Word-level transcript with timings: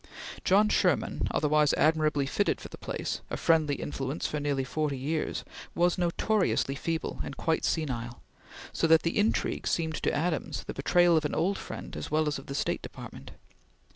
John 0.43 0.67
Sherman, 0.69 1.27
otherwise 1.29 1.73
admirably 1.75 2.25
fitted 2.25 2.59
for 2.59 2.69
the 2.69 2.77
place, 2.79 3.21
a 3.29 3.37
friendly 3.37 3.75
influence 3.75 4.25
for 4.25 4.39
nearly 4.39 4.63
forty 4.63 4.97
years, 4.97 5.43
was 5.75 5.99
notoriously 5.99 6.73
feeble 6.73 7.19
and 7.23 7.37
quite 7.37 7.63
senile, 7.63 8.23
so 8.73 8.87
that 8.87 9.03
the 9.03 9.19
intrigue 9.19 9.67
seemed 9.67 10.01
to 10.01 10.11
Adams 10.11 10.63
the 10.63 10.73
betrayal 10.73 11.15
of 11.17 11.25
an 11.25 11.35
old 11.35 11.59
friend 11.59 11.95
as 11.95 12.09
well 12.09 12.27
as 12.27 12.39
of 12.39 12.47
the 12.47 12.55
State 12.55 12.81
Department. 12.81 13.29